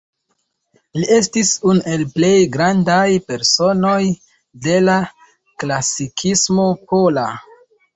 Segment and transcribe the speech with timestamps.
[0.99, 3.95] Li estis unu el plej grandaj personoj
[4.67, 4.99] de la
[5.63, 7.33] klasikismo pola.